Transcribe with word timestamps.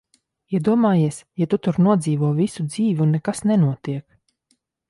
Iedomājies, 0.59 1.19
ja 1.43 1.47
tu 1.51 1.59
tur 1.67 1.77
nodzīvo 1.89 2.31
visu 2.41 2.67
dzīvi, 2.71 3.07
un 3.07 3.15
nekas 3.17 3.47
nenotiek! 3.51 4.07